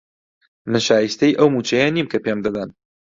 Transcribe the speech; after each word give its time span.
من 0.69 0.79
شایستەی 0.87 1.37
ئەو 1.37 1.49
مووچەیە 1.53 1.87
نیم 1.95 2.07
کە 2.11 2.17
پێم 2.25 2.39
دەدەن. 2.45 2.69